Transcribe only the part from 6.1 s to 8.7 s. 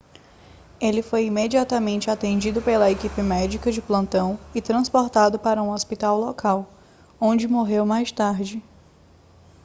local onde morreu mais tarde